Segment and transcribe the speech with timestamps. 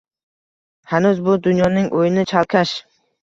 [0.93, 2.75] Hanuz bu dunyoning o’yini chalkash.